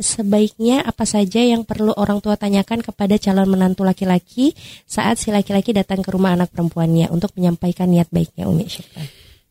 sebaiknya 0.00 0.82
apa 0.82 1.04
saja 1.04 1.44
yang 1.44 1.68
perlu 1.68 1.92
orang 1.94 2.18
tua 2.24 2.34
tanyakan 2.40 2.80
kepada 2.80 3.20
calon 3.20 3.52
menantu 3.52 3.84
laki-laki 3.84 4.56
saat 4.88 5.20
si 5.20 5.28
laki-laki 5.30 5.76
datang 5.76 6.00
ke 6.00 6.10
rumah 6.10 6.34
anak 6.34 6.50
perempuannya 6.50 7.12
untuk 7.12 7.36
menyampaikan 7.36 7.92
niat 7.92 8.08
baiknya 8.08 8.48
Umi 8.48 8.66
Syukran. 8.66 9.06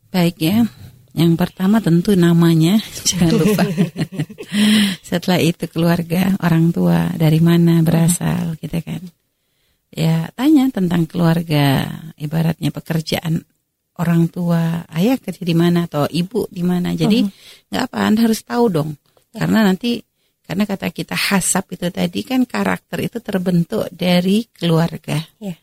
Baik 0.09 0.37
ya. 0.41 0.65
Yang 1.13 1.33
pertama 1.41 1.81
tentu 1.81 2.13
namanya, 2.13 2.77
jangan 3.07 3.33
lupa. 3.33 3.65
Setelah 5.01 5.41
itu 5.41 5.65
keluarga, 5.69 6.37
orang 6.41 6.69
tua, 6.69 7.09
dari 7.17 7.41
mana 7.41 7.81
berasal, 7.81 8.53
gitu 8.61 8.77
kan. 8.81 9.01
Ya, 9.89 10.29
tanya 10.37 10.69
tentang 10.69 11.09
keluarga, 11.09 11.89
ibaratnya 12.13 12.69
pekerjaan 12.69 13.41
orang 13.99 14.29
tua, 14.31 14.85
ayah 14.95 15.17
kerja 15.19 15.43
di 15.43 15.57
mana 15.57 15.89
atau 15.89 16.05
ibu 16.07 16.45
di 16.47 16.61
mana. 16.63 16.95
Jadi 16.95 17.25
nggak 17.73 17.83
apa, 17.89 17.97
Anda 18.05 18.29
harus 18.29 18.45
tahu 18.45 18.65
dong. 18.71 18.89
Ya. 19.33 19.43
Karena 19.43 19.65
nanti 19.65 19.99
karena 20.49 20.65
kata 20.65 20.89
kita 20.89 21.13
hasab 21.13 21.69
itu 21.69 21.93
tadi 21.93 22.25
kan 22.25 22.41
karakter 22.41 23.05
itu 23.05 23.21
terbentuk 23.21 23.85
dari 23.93 24.49
keluarga. 24.49 25.21
Ya. 25.37 25.53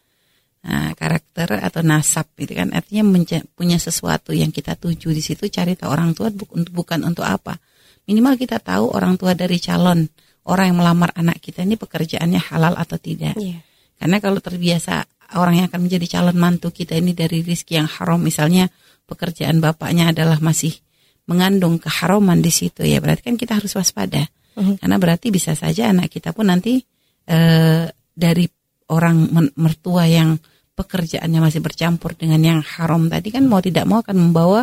Nah, 0.63 0.95
karakter 0.95 1.59
atau 1.59 1.83
nasab 1.83 2.31
itu 2.39 2.55
kan 2.55 2.71
artinya 2.71 3.03
punya 3.51 3.83
sesuatu 3.83 4.31
yang 4.31 4.55
kita 4.55 4.79
tuju 4.79 5.11
di 5.11 5.19
situ 5.19 5.51
cari 5.51 5.75
tahu 5.75 5.91
orang 5.91 6.15
tua 6.15 6.31
bu 6.31 6.47
bukan 6.71 7.03
untuk 7.03 7.27
apa. 7.27 7.59
Minimal 8.07 8.39
kita 8.39 8.63
tahu 8.63 8.95
orang 8.95 9.19
tua 9.19 9.35
dari 9.35 9.59
calon 9.59 10.07
orang 10.47 10.71
yang 10.71 10.79
melamar 10.79 11.11
anak 11.19 11.43
kita 11.43 11.67
ini 11.67 11.75
pekerjaannya 11.75 12.39
halal 12.47 12.79
atau 12.79 12.95
tidak. 12.95 13.35
Yeah. 13.43 13.67
Karena 13.99 14.23
kalau 14.23 14.39
terbiasa 14.39 15.03
orang 15.35 15.63
yang 15.63 15.67
akan 15.67 15.83
menjadi 15.83 16.07
calon 16.15 16.39
mantu 16.39 16.71
kita 16.71 16.95
ini 16.95 17.11
dari 17.11 17.43
rizki 17.43 17.75
yang 17.75 17.91
haram 17.91 18.23
misalnya 18.23 18.71
pekerjaan 19.11 19.59
bapaknya 19.59 20.15
adalah 20.15 20.39
masih 20.39 20.79
mengandung 21.27 21.83
keharaman 21.83 22.39
di 22.39 22.55
situ 22.55 22.87
ya 22.87 23.03
berarti 23.03 23.27
kan 23.27 23.35
kita 23.35 23.59
harus 23.59 23.75
waspada. 23.75 24.31
-huh. 24.63 24.77
Karena 24.81 24.97
berarti 24.97 25.29
bisa 25.29 25.53
saja 25.53 25.93
anak 25.93 26.09
kita 26.09 26.33
pun 26.33 26.49
nanti 26.49 26.81
uh, 27.29 27.85
dari 28.17 28.47
orang 28.89 29.29
mertua 29.59 30.07
yang 30.07 30.39
pekerjaannya 30.77 31.41
masih 31.41 31.61
bercampur 31.65 32.13
dengan 32.15 32.41
yang 32.45 32.61
haram 32.61 33.09
tadi 33.09 33.33
kan 33.33 33.49
mau 33.49 33.65
tidak 33.65 33.89
mau 33.89 34.05
akan 34.05 34.17
membawa 34.17 34.63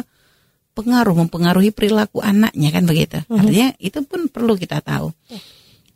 pengaruh 0.74 1.26
mempengaruhi 1.26 1.74
perilaku 1.74 2.22
anaknya 2.22 2.70
kan 2.70 2.84
begitu. 2.86 3.18
Mm 3.22 3.26
-hmm. 3.26 3.40
Artinya 3.42 3.68
itu 3.78 4.00
pun 4.06 4.22
perlu 4.30 4.54
kita 4.58 4.82
tahu. 4.82 5.10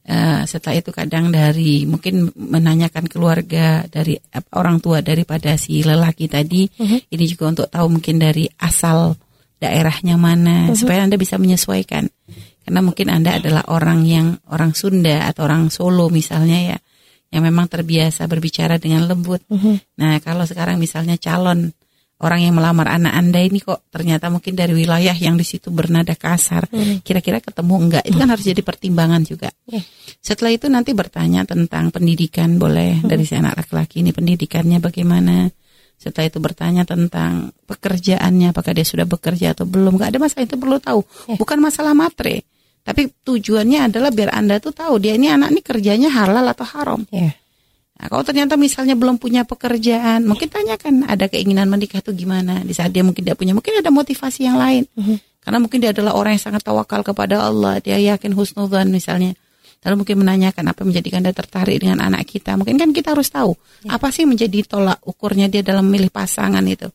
Uh, 0.08 0.48
setelah 0.48 0.80
itu 0.80 0.95
kadang 0.95 1.36
dari 1.36 1.84
mungkin 1.84 2.32
menanyakan 2.32 3.11
keluarga 3.11 3.84
dari 3.92 4.16
orang 4.56 4.80
tua 4.80 5.04
daripada 5.04 5.59
si 5.59 5.84
lelaki 5.84 6.32
tadi 6.32 6.64
mm 6.64 6.86
-hmm. 6.88 7.00
ini 7.11 7.26
juga 7.28 7.52
untuk 7.52 7.67
tahu 7.67 8.00
mungkin 8.00 8.16
dari 8.16 8.48
asal 8.56 9.20
daerahnya 9.59 10.16
mana 10.16 10.64
mm 10.64 10.67
-hmm. 10.72 10.80
supaya 10.80 11.04
anda 11.04 11.20
bisa 11.20 11.36
menyesuaikan 11.36 12.08
karena 12.68 12.84
mungkin 12.84 13.08
anda 13.08 13.40
adalah 13.40 13.64
orang 13.72 14.04
yang 14.04 14.36
orang 14.52 14.76
Sunda 14.76 15.23
atau 15.23 15.48
orang 15.48 15.72
Solo 15.72 16.12
misalnya 16.12 16.76
ya 16.76 16.78
yang 17.32 17.48
memang 17.48 17.72
terbiasa 17.72 18.28
berbicara 18.28 18.76
dengan 18.76 19.08
lembut. 19.08 19.40
-huh. 19.48 19.80
Nah, 19.96 20.20
kalau 20.20 20.44
sekarang 20.44 20.76
misalnya 20.76 21.16
calon 21.16 21.72
orang 22.20 22.44
yang 22.44 22.60
melamar 22.60 22.92
anak 22.92 23.14
Anda 23.14 23.40
ini 23.40 23.64
kok 23.64 23.88
ternyata 23.88 24.28
mungkin 24.28 24.58
dari 24.58 24.76
wilayah 24.76 25.16
yang 25.16 25.40
di 25.40 25.45
situ 25.48 25.72
bernada 25.72 26.12
kasar, 26.18 26.68
kira-kira 27.08 27.40
ketemu 27.40 27.76
enggak? 27.88 28.04
Itu 28.04 28.20
kan 28.20 28.30
harus 28.36 28.44
jadi 28.44 28.60
pertimbangan 28.60 29.22
juga. 29.23 29.48
Yeah. 29.70 29.88
Setelah 30.20 30.52
itu 30.52 30.68
nanti 30.68 30.92
bertanya 30.92 31.48
tentang 31.48 31.94
pendidikan 31.95 32.60
boleh 32.60 33.00
dari 33.00 33.23
si 33.23 33.38
anak 33.38 33.64
laki-laki 33.64 34.04
ini 34.04 34.12
pendidikannya 34.12 34.84
bagaimana? 34.84 35.48
Setelah 35.98 36.30
itu 36.30 36.38
bertanya 36.44 36.84
tentang 36.86 37.56
pekerjaannya, 37.66 38.54
apakah 38.54 38.76
dia 38.76 38.86
sudah 38.86 39.08
bekerja 39.08 39.56
atau 39.56 39.66
belum? 39.66 39.98
Enggak 39.98 40.14
ada 40.14 40.20
masalah 40.20 40.45
itu 40.45 40.58
perlu 40.60 40.78
tahu. 40.84 41.02
Bukan 41.40 41.58
masalah 41.64 41.95
matre 41.95 42.57
tapi 42.88 43.12
tujuannya 43.12 43.92
adalah 43.92 44.16
biar 44.16 44.32
Anda 44.32 44.64
tuh 44.64 44.72
tahu 44.72 44.96
dia 45.04 45.20
ini 45.20 45.28
anak 45.28 45.52
ini 45.52 45.60
kerjanya 45.60 46.08
halal 46.08 46.48
atau 46.48 46.64
haram. 46.64 47.04
Yeah. 47.12 47.36
Nah, 48.00 48.08
kalau 48.08 48.24
ternyata 48.24 48.56
misalnya 48.56 48.96
belum 48.96 49.20
punya 49.20 49.44
pekerjaan, 49.44 50.24
mungkin 50.24 50.48
tanyakan 50.48 51.04
ada 51.04 51.28
keinginan 51.28 51.68
menikah 51.68 52.00
tuh 52.00 52.16
gimana. 52.16 52.64
Di 52.64 52.72
saat 52.72 52.95
dia 52.95 53.04
mungkin 53.04 53.28
tidak 53.28 53.44
punya, 53.44 53.52
mungkin 53.52 53.76
ada 53.76 53.92
motivasi 53.92 54.48
yang 54.48 54.56
lain. 54.56 54.88
Mm 54.95 55.04
-hmm. 55.04 55.17
Karena 55.44 55.58
mungkin 55.60 55.78
dia 55.84 55.92
adalah 55.92 56.16
orang 56.16 56.39
yang 56.39 56.44
sangat 56.48 56.64
tawakal 56.64 57.04
kepada 57.04 57.44
Allah. 57.44 57.84
Dia 57.84 58.00
yakin 58.00 58.32
husnudzan 58.32 58.88
misalnya. 58.88 59.36
Lalu 59.84 60.06
mungkin 60.06 60.23
menanyakan 60.23 60.64
apa 60.72 60.78
yang 60.86 60.90
menjadikan 60.95 61.20
dia 61.28 61.36
tertarik 61.36 61.84
dengan 61.84 62.00
anak 62.00 62.23
kita. 62.23 62.56
Mungkin 62.56 62.80
kan 62.80 62.95
kita 62.95 63.11
harus 63.17 63.28
tahu 63.28 63.52
yeah. 63.84 64.00
apa 64.00 64.16
sih 64.16 64.23
menjadi 64.23 64.64
tolak 64.64 65.04
ukurnya 65.04 65.52
dia 65.52 65.60
dalam 65.60 65.84
memilih 65.92 66.14
pasangan 66.14 66.64
itu. 66.64 66.88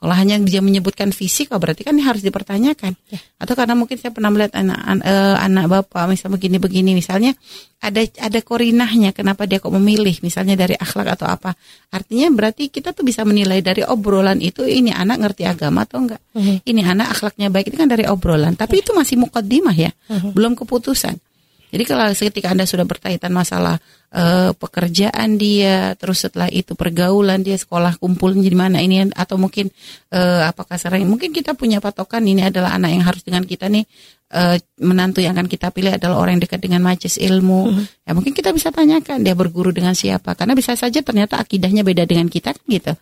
Kalau 0.00 0.16
hanya 0.16 0.40
dia 0.40 0.64
menyebutkan 0.64 1.12
fisik, 1.12 1.52
oh 1.52 1.60
berarti 1.60 1.84
kan 1.84 1.92
ini 1.92 2.00
harus 2.00 2.24
dipertanyakan. 2.24 2.96
Ya. 3.12 3.20
Atau 3.36 3.52
karena 3.52 3.76
mungkin 3.76 4.00
saya 4.00 4.08
pernah 4.16 4.32
melihat 4.32 4.56
anak 4.56 4.80
an, 4.80 4.98
uh, 5.04 5.36
anak 5.36 5.68
bapak 5.68 6.08
misalnya 6.08 6.40
begini-begini, 6.40 6.96
misalnya 6.96 7.36
ada 7.84 8.00
ada 8.16 8.40
korinahnya 8.40 9.12
kenapa 9.12 9.44
dia 9.44 9.60
kok 9.60 9.68
memilih, 9.68 10.16
misalnya 10.24 10.56
dari 10.56 10.72
akhlak 10.72 11.20
atau 11.20 11.28
apa. 11.28 11.52
Artinya 11.92 12.32
berarti 12.32 12.72
kita 12.72 12.96
tuh 12.96 13.04
bisa 13.04 13.28
menilai 13.28 13.60
dari 13.60 13.84
obrolan 13.84 14.40
itu 14.40 14.64
ini 14.64 14.88
anak 14.88 15.20
ngerti 15.20 15.44
agama 15.44 15.84
atau 15.84 16.00
enggak. 16.00 16.20
Uh 16.32 16.40
mhm. 16.40 16.48
-huh. 16.48 16.56
Ini 16.64 16.80
anak 16.80 17.06
akhlaknya 17.20 17.46
baik 17.52 17.68
itu 17.68 17.76
kan 17.76 17.92
dari 17.92 18.08
obrolan, 18.08 18.56
tapi 18.56 18.80
ya. 18.80 18.88
itu 18.88 18.96
masih 18.96 19.20
mukaddimah 19.20 19.76
ya, 19.76 19.92
uh 19.92 20.16
mhm. 20.16 20.16
-huh. 20.16 20.32
belum 20.32 20.56
keputusan. 20.56 21.29
Jadi 21.70 21.82
kalau 21.86 22.10
ketika 22.10 22.50
Anda 22.50 22.66
sudah 22.66 22.82
berkaitan 22.82 23.30
masalah 23.30 23.78
uh, 24.10 24.50
pekerjaan 24.58 25.38
dia, 25.38 25.94
terus 25.94 26.26
setelah 26.26 26.50
itu 26.50 26.74
pergaulan 26.74 27.46
dia, 27.46 27.54
sekolah 27.54 27.96
kumpulnya 28.02 28.50
di 28.50 28.58
mana 28.58 28.78
ini 28.82 29.06
atau 29.14 29.38
mungkin 29.38 29.70
uh, 30.10 30.50
apakah 30.50 30.76
sering 30.76 31.06
mungkin 31.06 31.30
kita 31.30 31.54
punya 31.54 31.78
patokan 31.78 32.26
ini 32.26 32.42
adalah 32.42 32.74
anak 32.74 32.90
yang 32.90 33.04
harus 33.06 33.22
dengan 33.22 33.46
kita 33.46 33.70
nih 33.70 33.86
uh, 34.34 34.56
menantu 34.80 35.20
yang 35.20 35.34
akan 35.36 35.50
kita 35.50 35.74
pilih 35.74 35.94
adalah 35.94 36.22
orang 36.22 36.38
yang 36.38 36.44
dekat 36.46 36.60
dengan 36.62 36.80
majelis 36.82 37.18
ilmu. 37.18 37.60
Uh-huh. 37.70 37.84
Ya 38.06 38.10
mungkin 38.14 38.32
kita 38.32 38.54
bisa 38.54 38.70
tanyakan 38.70 39.22
dia 39.22 39.34
berguru 39.34 39.74
dengan 39.74 39.94
siapa 39.94 40.34
karena 40.38 40.54
bisa 40.54 40.74
saja 40.74 41.02
ternyata 41.02 41.38
akidahnya 41.38 41.82
beda 41.82 42.06
dengan 42.06 42.30
kita 42.30 42.54
kan 42.54 42.64
gitu. 42.66 42.94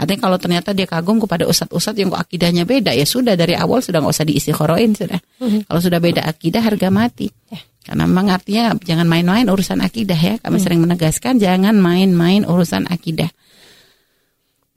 Artinya 0.00 0.20
kalau 0.24 0.36
ternyata 0.40 0.72
dia 0.72 0.88
kagum 0.88 1.20
kepada 1.20 1.44
ustadz-ustadz 1.44 2.00
yang 2.00 2.08
kok 2.08 2.24
akidahnya 2.24 2.64
beda 2.64 2.96
ya 2.96 3.04
sudah 3.04 3.36
dari 3.36 3.52
awal 3.52 3.84
sudah 3.84 4.00
nggak 4.00 4.14
usah 4.16 4.26
diistikharoin 4.26 4.96
sudah. 4.96 5.20
Uh-huh. 5.40 5.60
Kalau 5.68 5.80
sudah 5.80 6.00
beda 6.00 6.24
akidah 6.24 6.64
harga 6.64 6.88
mati. 6.88 7.28
Yeah. 7.52 7.62
Karena 7.80 8.04
memang 8.04 8.28
artinya 8.28 8.76
jangan 8.76 9.08
main-main 9.08 9.48
urusan 9.48 9.80
akidah 9.80 10.16
ya. 10.16 10.34
Kami 10.38 10.56
hmm. 10.60 10.64
sering 10.64 10.80
menegaskan 10.84 11.40
jangan 11.40 11.74
main-main 11.80 12.44
urusan 12.44 12.84
akidah. 12.86 13.32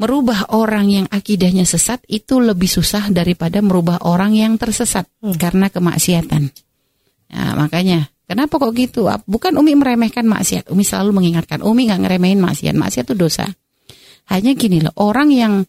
Merubah 0.03 0.51
orang 0.51 0.91
yang 0.91 1.07
akidahnya 1.07 1.63
sesat 1.63 2.03
itu 2.11 2.43
lebih 2.43 2.67
susah 2.67 3.07
daripada 3.07 3.63
merubah 3.63 4.03
orang 4.03 4.35
yang 4.35 4.59
tersesat 4.59 5.07
hmm. 5.23 5.39
karena 5.39 5.71
kemaksiatan. 5.71 6.51
Nah, 7.31 7.55
makanya 7.55 8.11
kenapa 8.27 8.59
kok 8.59 8.75
gitu? 8.75 9.07
Bukan 9.23 9.55
Umi 9.55 9.79
meremehkan 9.79 10.27
maksiat. 10.27 10.67
Umi 10.67 10.83
selalu 10.83 11.15
mengingatkan 11.15 11.63
Umi 11.63 11.87
nggak 11.87 12.03
ngeremehin 12.03 12.43
maksiat. 12.43 12.75
Maksiat 12.75 13.07
itu 13.07 13.15
dosa. 13.15 13.47
Hanya 14.27 14.51
gini 14.59 14.83
loh, 14.83 14.91
orang 14.99 15.31
yang 15.31 15.63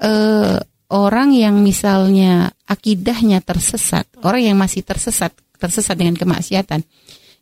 eh, 0.00 0.58
orang 0.88 1.36
yang 1.36 1.60
misalnya 1.60 2.56
akidahnya 2.64 3.44
tersesat, 3.44 4.08
orang 4.24 4.48
yang 4.48 4.56
masih 4.56 4.80
tersesat 4.80 5.36
tersesat 5.60 5.96
dengan 5.96 6.16
kemaksiatan. 6.16 6.80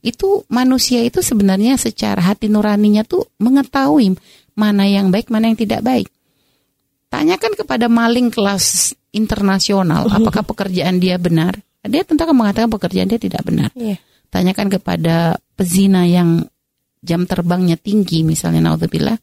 Itu 0.02 0.42
manusia 0.50 1.06
itu 1.06 1.22
sebenarnya 1.22 1.78
secara 1.78 2.18
hati 2.34 2.50
nuraninya 2.50 3.06
tuh 3.06 3.30
mengetahui 3.38 4.18
mana 4.58 4.90
yang 4.90 5.14
baik, 5.14 5.30
mana 5.30 5.50
yang 5.50 5.58
tidak 5.58 5.86
baik. 5.86 6.10
Tanyakan 7.12 7.52
kepada 7.60 7.92
maling 7.92 8.32
kelas 8.32 8.96
internasional, 9.12 10.08
apakah 10.16 10.40
pekerjaan 10.48 10.96
dia 10.96 11.20
benar? 11.20 11.60
Dia 11.84 12.08
tentu 12.08 12.24
akan 12.24 12.32
mengatakan 12.32 12.72
pekerjaan 12.72 13.12
dia 13.12 13.20
tidak 13.20 13.44
benar. 13.44 13.68
Yeah. 13.76 14.00
Tanyakan 14.32 14.72
kepada 14.72 15.36
pezina 15.52 16.08
yang 16.08 16.48
jam 17.04 17.28
terbangnya 17.28 17.76
tinggi, 17.76 18.24
misalnya 18.24 18.64
naudzubillah, 18.64 19.20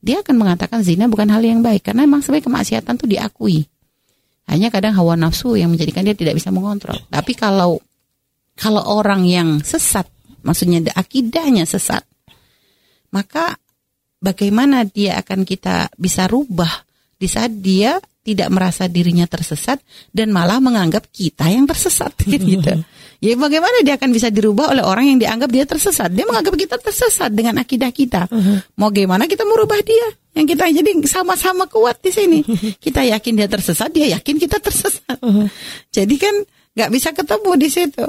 dia 0.00 0.24
akan 0.24 0.38
mengatakan 0.38 0.80
zina 0.80 1.10
bukan 1.10 1.28
hal 1.28 1.42
yang 1.44 1.60
baik 1.60 1.90
karena 1.90 2.08
memang 2.08 2.24
sebenarnya 2.24 2.46
kemaksiatan 2.48 2.94
itu 2.96 3.06
diakui. 3.10 3.58
Hanya 4.46 4.70
kadang 4.70 4.94
hawa 4.94 5.18
nafsu 5.18 5.58
yang 5.58 5.74
menjadikan 5.74 6.06
dia 6.06 6.14
tidak 6.14 6.38
bisa 6.38 6.54
mengontrol. 6.54 6.94
Tapi 7.10 7.34
kalau 7.34 7.82
kalau 8.54 8.80
orang 8.86 9.26
yang 9.26 9.60
sesat, 9.60 10.06
maksudnya 10.46 10.94
akidahnya 10.94 11.66
sesat, 11.66 12.06
maka 13.10 13.58
bagaimana 14.22 14.86
dia 14.86 15.18
akan 15.18 15.42
kita 15.42 15.90
bisa 15.98 16.30
rubah 16.30 16.85
di 17.16 17.28
saat 17.28 17.52
dia 17.52 17.96
tidak 18.26 18.50
merasa 18.50 18.90
dirinya 18.90 19.24
tersesat 19.30 19.78
dan 20.10 20.34
malah 20.34 20.58
menganggap 20.58 21.06
kita 21.14 21.46
yang 21.46 21.64
tersesat 21.64 22.10
gitu. 22.26 22.82
Ya 23.22 23.32
bagaimana 23.38 23.80
dia 23.86 23.96
akan 23.96 24.10
bisa 24.12 24.28
dirubah 24.28 24.74
oleh 24.74 24.84
orang 24.84 25.14
yang 25.14 25.18
dianggap 25.22 25.48
dia 25.48 25.64
tersesat? 25.64 26.12
Dia 26.12 26.28
menganggap 26.28 26.52
kita 26.58 26.76
tersesat 26.76 27.30
dengan 27.32 27.56
akidah 27.62 27.88
kita. 27.88 28.28
Mau 28.76 28.90
gimana 28.92 29.24
kita 29.24 29.46
merubah 29.46 29.78
dia? 29.80 30.12
Yang 30.36 30.52
kita 30.52 30.64
jadi 30.68 30.90
sama-sama 31.08 31.64
kuat 31.64 31.96
di 32.04 32.12
sini. 32.12 32.38
Kita 32.84 33.00
yakin 33.00 33.40
dia 33.40 33.48
tersesat, 33.48 33.88
dia 33.88 34.20
yakin 34.20 34.36
kita 34.36 34.60
tersesat. 34.60 35.16
Jadi 35.88 36.14
kan 36.20 36.44
nggak 36.76 36.90
bisa 36.92 37.16
ketemu 37.16 37.50
di 37.56 37.68
situ. 37.72 38.04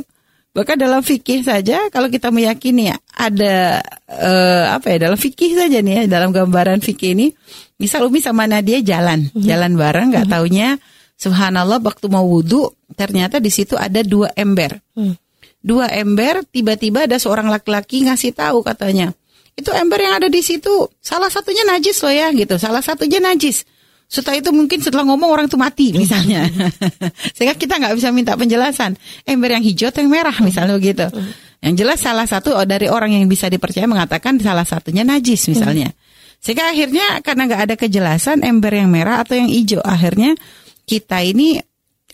Bahkan 0.55 0.77
dalam 0.79 1.05
fikih 1.05 1.45
saja 1.45 1.85
kalau 1.93 2.09
kita 2.09 2.33
meyakini 2.33 2.89
ya 2.89 2.97
ada 3.13 3.77
uh, 4.09 4.73
apa 4.73 4.89
ya 4.89 5.05
dalam 5.05 5.19
fikih 5.19 5.53
saja 5.53 5.85
nih 5.85 5.93
ya 5.93 6.03
dalam 6.09 6.33
gambaran 6.33 6.81
fikih 6.81 7.13
ini 7.13 7.29
misal 7.77 8.09
Umi 8.09 8.25
sama 8.25 8.49
Nadia 8.49 8.81
jalan 8.81 9.29
mm-hmm. 9.29 9.45
jalan 9.45 9.77
bareng 9.77 10.07
nggak 10.09 10.25
mm-hmm. 10.25 10.41
taunya 10.41 10.69
subhanallah 11.13 11.77
waktu 11.77 12.09
mau 12.09 12.25
wudhu 12.25 12.73
ternyata 12.97 13.37
di 13.37 13.53
situ 13.53 13.77
ada 13.77 14.01
dua 14.01 14.33
ember 14.33 14.81
mm. 14.97 15.13
dua 15.61 15.91
ember, 15.93 16.41
tiba-tiba 16.47 17.05
ada 17.05 17.19
seorang 17.19 17.51
laki-laki 17.51 18.07
ngasih 18.07 18.31
tahu 18.31 18.63
katanya, 18.63 19.11
itu 19.57 19.67
ember 19.75 19.99
yang 19.99 20.15
ada 20.15 20.31
di 20.31 20.39
situ 20.39 20.87
salah 21.03 21.27
satunya 21.27 21.67
najis 21.67 21.99
loh 21.99 22.13
ya 22.13 22.31
gitu, 22.31 22.55
salah 22.55 22.79
satunya 22.79 23.19
najis. 23.19 23.67
Setelah 24.07 24.39
itu 24.39 24.55
mungkin 24.55 24.79
setelah 24.79 25.03
ngomong 25.03 25.27
orang 25.27 25.45
itu 25.51 25.59
mati 25.59 25.91
misalnya. 25.91 26.47
Sehingga 27.35 27.59
kita 27.59 27.75
nggak 27.75 27.93
bisa 27.99 28.09
minta 28.15 28.39
penjelasan. 28.39 28.95
Ember 29.27 29.51
yang 29.51 29.63
hijau 29.63 29.91
atau 29.91 29.99
yang 29.99 30.11
merah 30.11 30.37
misalnya 30.39 30.79
begitu. 30.79 31.11
Yang 31.59 31.75
jelas 31.83 31.99
salah 31.99 32.23
satu 32.23 32.55
dari 32.63 32.87
orang 32.87 33.11
yang 33.11 33.27
bisa 33.27 33.51
dipercaya 33.51 33.83
mengatakan 33.83 34.39
salah 34.39 34.63
satunya 34.63 35.03
najis 35.03 35.51
misalnya. 35.51 35.91
Sehingga 36.39 36.71
akhirnya 36.71 37.19
karena 37.19 37.51
nggak 37.51 37.61
ada 37.67 37.75
kejelasan 37.75 38.47
ember 38.47 38.79
yang 38.79 38.87
merah 38.87 39.27
atau 39.27 39.35
yang 39.35 39.51
hijau. 39.51 39.83
Akhirnya 39.83 40.39
kita 40.87 41.19
ini 41.27 41.59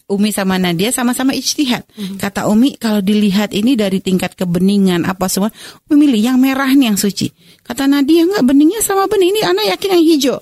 Umi 0.09 0.33
sama 0.35 0.57
Nadia 0.57 0.89
sama-sama 0.89 1.31
ijtihad. 1.37 1.85
Kata 2.17 2.49
Umi 2.49 2.75
kalau 2.75 2.99
dilihat 2.99 3.53
ini 3.53 3.77
dari 3.77 4.01
tingkat 4.01 4.33
kebeningan 4.33 5.05
apa 5.05 5.29
semua, 5.29 5.53
Umi 5.87 6.09
milih 6.09 6.21
yang 6.33 6.37
merah 6.41 6.73
nih 6.73 6.89
yang 6.89 6.99
suci. 6.99 7.29
Kata 7.61 7.85
Nadia 7.85 8.25
nggak 8.25 8.43
beningnya 8.43 8.81
sama 8.81 9.05
bening 9.05 9.31
ini 9.37 9.41
anak 9.45 9.77
yakin 9.77 9.89
yang 9.93 10.03
hijau. 10.03 10.37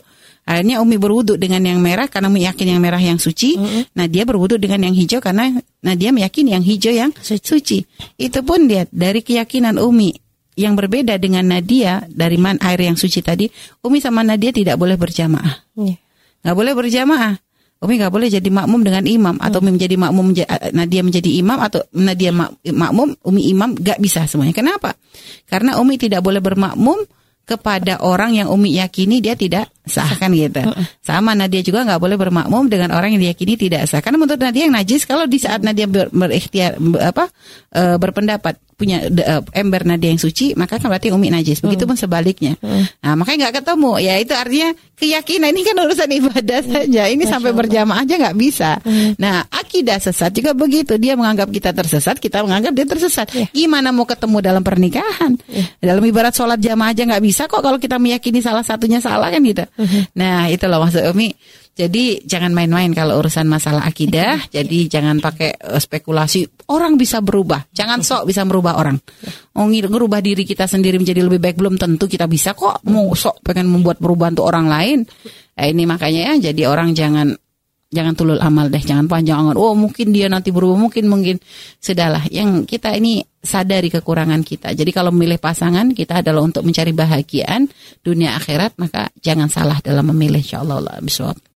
Akhirnya 0.51 0.83
Umi 0.83 1.00
berwudhu 1.00 1.39
dengan 1.39 1.63
yang 1.63 1.80
merah 1.80 2.12
karena 2.12 2.27
Umi 2.27 2.44
yakin 2.44 2.75
yang 2.75 2.83
merah 2.83 3.00
yang 3.00 3.15
suci. 3.15 3.56
Mm-hmm. 3.56 3.95
Nah 3.95 4.06
dia 4.12 4.27
berwudhu 4.27 4.59
dengan 4.59 4.83
yang 4.83 4.92
hijau 4.92 5.24
karena 5.24 5.48
nah 5.80 5.95
dia 5.95 6.12
meyakini 6.12 6.51
yang 6.51 6.59
hijau 6.59 6.92
yang 6.92 7.15
suci. 7.15 7.39
suci. 7.39 7.77
Itu 8.19 8.44
pun 8.44 8.68
dia 8.68 8.83
dari 8.92 9.24
keyakinan 9.24 9.80
Umi 9.80 10.12
yang 10.59 10.75
berbeda 10.75 11.15
dengan 11.15 11.48
Nadia 11.48 12.03
dari 12.12 12.36
man 12.36 12.59
air 12.59 12.83
yang 12.83 13.00
suci 13.00 13.24
tadi. 13.24 13.48
Umi 13.80 14.03
sama 14.03 14.27
Nadia 14.27 14.51
tidak 14.51 14.75
boleh 14.75 15.00
berjamaah. 15.00 15.71
Nggak 16.44 16.56
boleh 16.59 16.74
berjamaah. 16.75 17.39
Umi 17.81 17.97
nggak 17.97 18.12
boleh 18.12 18.27
jadi 18.27 18.50
makmum 18.51 18.83
dengan 18.83 19.07
imam 19.07 19.39
atau 19.39 19.63
Umi 19.63 19.71
menjadi 19.80 19.95
makmum 19.95 20.36
Nadia 20.75 21.01
menjadi 21.01 21.30
imam 21.31 21.63
atau 21.63 21.80
Nadia 21.95 22.36
makmum 22.75 23.15
Umi 23.24 23.47
imam 23.56 23.71
nggak 23.71 24.04
bisa 24.04 24.27
semuanya. 24.27 24.51
Kenapa? 24.51 25.00
Karena 25.47 25.80
Umi 25.80 25.95
tidak 25.95 26.19
boleh 26.19 26.44
bermakmum 26.44 27.07
kepada 27.46 28.00
orang 28.00 28.38
yang 28.38 28.48
Umi 28.48 28.78
yakini 28.78 29.20
dia 29.20 29.36
tidak 29.36 29.68
sah 29.84 30.08
kan 30.16 30.32
gitu. 30.32 30.62
Sama 31.02 31.34
Nadia 31.36 31.60
juga 31.66 31.84
nggak 31.84 32.00
boleh 32.00 32.16
bermakmum 32.16 32.70
dengan 32.72 32.96
orang 32.96 33.18
yang 33.18 33.22
diyakini 33.28 33.58
tidak 33.58 33.90
sah. 33.90 34.00
Karena 34.00 34.22
menurut 34.22 34.40
Nadia 34.40 34.70
yang 34.70 34.76
najis 34.78 35.04
kalau 35.04 35.26
di 35.26 35.42
saat 35.42 35.66
Nadia 35.66 35.90
ber, 35.90 36.08
berikhtiar 36.14 36.78
apa 37.02 37.28
e, 37.74 37.98
berpendapat 37.98 38.56
punya 38.81 39.06
uh, 39.06 39.45
ember 39.54 39.86
nadi 39.86 40.10
yang 40.10 40.18
suci, 40.18 40.57
maka 40.57 40.81
kan 40.81 40.89
berarti 40.89 41.13
umi 41.13 41.30
najis. 41.30 41.62
Begitupun 41.62 41.94
hmm. 41.94 42.04
sebaliknya. 42.04 42.54
Hmm. 42.57 42.89
Nah, 43.06 43.13
makanya 43.13 43.48
nggak 43.48 43.62
ketemu. 43.62 43.92
Ya 44.01 44.18
itu 44.18 44.33
artinya 44.33 44.69
keyakinan 44.98 45.54
ini 45.54 45.62
kan 45.62 45.78
urusan 45.78 46.10
ibadah 46.10 46.60
hmm. 46.66 46.72
saja. 46.74 47.04
Ini 47.06 47.22
Masya 47.22 47.31
sampai 47.38 47.51
berjamaah 47.54 48.01
aja 48.01 48.13
nggak 48.18 48.38
bisa. 48.42 48.72
Hmm. 48.81 49.13
Nah, 49.22 49.45
akidah 49.54 50.01
sesat 50.01 50.33
juga 50.33 50.57
begitu. 50.57 50.98
Dia 50.98 51.13
menganggap 51.13 51.54
kita 51.54 51.69
tersesat, 51.78 52.18
kita 52.18 52.42
menganggap 52.42 52.74
dia 52.74 52.89
tersesat. 52.89 53.30
Yeah. 53.30 53.50
Gimana 53.54 53.94
mau 53.94 54.10
ketemu 54.10 54.42
dalam 54.42 54.66
pernikahan? 54.66 55.38
Yeah. 55.45 55.94
Dalam 55.94 56.01
ibarat 56.01 56.33
sholat 56.33 56.57
jamaah 56.57 56.98
aja 56.98 57.06
nggak 57.06 57.22
bisa 57.22 57.45
kok 57.45 57.62
kalau 57.62 57.78
kita 57.78 58.01
meyakini 58.01 58.42
salah 58.42 58.66
satunya 58.66 58.98
salah 58.98 59.30
kan 59.30 59.45
gitu. 59.45 59.62
Hmm. 59.78 60.10
Nah, 60.18 60.50
itulah 60.50 60.81
maksud 60.81 61.06
umi 61.13 61.30
jadi 61.72 62.19
jangan 62.28 62.51
main-main 62.51 62.92
kalau 62.92 63.24
urusan 63.24 63.48
masalah 63.48 63.88
akidah. 63.88 64.44
Jadi 64.51 64.92
jangan 64.92 65.24
pakai 65.24 65.56
uh, 65.56 65.80
spekulasi. 65.80 66.68
Orang 66.68 67.00
bisa 67.00 67.24
berubah. 67.24 67.63
Jangan 67.72 68.04
sok 68.04 68.28
bisa 68.28 68.44
merubah 68.44 68.70
orang. 68.75 68.97
Mau 69.57 69.65
oh, 69.65 69.71
ngerubah 69.71 70.19
diri 70.23 70.44
kita 70.47 70.65
sendiri 70.68 71.00
menjadi 71.00 71.23
lebih 71.25 71.39
baik 71.41 71.57
belum 71.59 71.75
tentu 71.75 72.07
kita 72.07 72.25
bisa 72.25 72.56
kok. 72.56 72.83
Mau 72.88 73.12
sok 73.15 73.44
pengen 73.44 73.68
membuat 73.68 74.00
perubahan 74.00 74.38
untuk 74.38 74.47
orang 74.47 74.68
lain. 74.68 75.00
Nah, 75.57 75.65
ini 75.68 75.83
makanya 75.85 76.33
ya 76.33 76.51
jadi 76.51 76.71
orang 76.71 76.95
jangan 76.95 77.35
jangan 77.91 78.15
tulul 78.15 78.39
amal 78.39 78.71
deh, 78.71 78.79
jangan 78.79 79.06
panjang 79.06 79.44
angan. 79.44 79.59
Oh 79.59 79.75
mungkin 79.75 80.15
dia 80.15 80.31
nanti 80.31 80.50
berubah, 80.50 80.79
mungkin 80.79 81.12
mungkin 81.12 81.35
sudahlah. 81.77 82.25
Yang 82.31 82.65
kita 82.65 82.95
ini 82.95 83.19
sadari 83.44 83.91
kekurangan 83.91 84.41
kita. 84.47 84.71
Jadi 84.71 84.91
kalau 84.95 85.12
memilih 85.12 85.38
pasangan 85.38 85.91
kita 85.91 86.23
adalah 86.23 86.41
untuk 86.41 86.63
mencari 86.63 86.95
bahagiaan 86.95 87.68
dunia 88.00 88.39
akhirat, 88.39 88.79
maka 88.79 89.12
jangan 89.19 89.51
salah 89.51 89.77
dalam 89.83 90.07
memilih. 90.07 90.39
Insyaallah 90.39 90.77
Allah 90.79 91.44